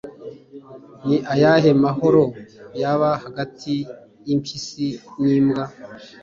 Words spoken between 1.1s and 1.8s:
ayahe